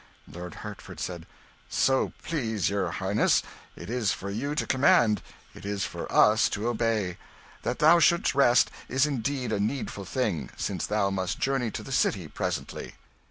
Lord 0.27 0.55
Hertford 0.65 0.99
said 0.99 1.27
"So 1.69 2.11
please 2.23 2.71
your 2.71 2.89
highness, 2.89 3.43
it 3.75 3.87
is 3.87 4.11
for 4.11 4.31
you 4.31 4.55
to 4.55 4.65
command, 4.65 5.21
it 5.53 5.63
is 5.63 5.85
for 5.85 6.11
us 6.11 6.49
to 6.49 6.67
obey. 6.69 7.19
That 7.61 7.77
thou 7.77 7.99
should'st 7.99 8.33
rest 8.33 8.71
is 8.89 9.05
indeed 9.05 9.51
a 9.51 9.59
needful 9.59 10.05
thing, 10.05 10.49
since 10.57 10.87
thou 10.87 11.11
must 11.11 11.37
journey 11.37 11.69
to 11.69 11.83
the 11.83 11.91
city 11.91 12.27
presently." 12.27 12.95